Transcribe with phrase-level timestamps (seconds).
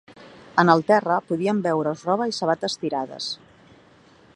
[0.63, 3.33] En el terra podien veure’s roba i sabates tirades.